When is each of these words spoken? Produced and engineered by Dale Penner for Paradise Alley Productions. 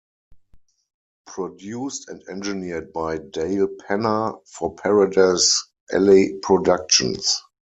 Produced 1.27 2.09
and 2.09 2.23
engineered 2.27 2.91
by 2.91 3.19
Dale 3.19 3.67
Penner 3.87 4.39
for 4.47 4.73
Paradise 4.73 5.63
Alley 5.93 6.39
Productions. 6.41 7.39